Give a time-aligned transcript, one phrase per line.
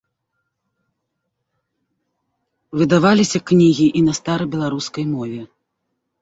[2.81, 5.41] Выдаваліся кнігі і на старабеларускай мове.